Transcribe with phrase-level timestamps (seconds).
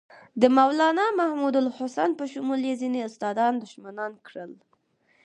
[0.41, 4.51] د مولنا محمودالحسن په شمول یې ځینې استادان دښمنان کړل.